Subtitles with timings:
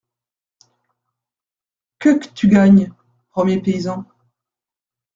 [1.99, 2.91] Que qu' tu gagnes?
[3.29, 4.07] premier paysan.